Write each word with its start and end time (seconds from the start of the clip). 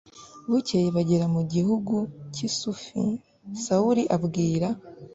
bukeye 0.49 0.87
bagera 0.95 1.25
mu 1.35 1.41
gihugu 1.53 1.95
cy 2.33 2.41
i 2.47 2.49
sufi 2.57 3.01
sawuli 3.63 4.03
abwira 4.15 4.67